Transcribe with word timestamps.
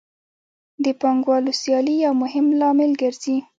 د 0.83 0.85
پانګوالو 1.01 1.51
سیالي 1.61 1.95
یو 2.05 2.13
مهم 2.23 2.45
لامل 2.59 2.91
ګرځي 3.01 3.37